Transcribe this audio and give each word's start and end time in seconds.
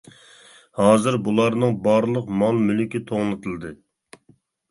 ھازىر 0.77 1.17
بۇلارنىڭ 1.27 1.75
بارلىق 1.87 2.33
مال 2.43 2.63
مۈلكى 2.69 3.01
توڭلىتىلدى. 3.11 3.75